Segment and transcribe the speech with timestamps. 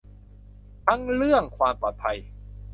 [0.85, 2.17] ทั้งเรื่องความปลอดภัย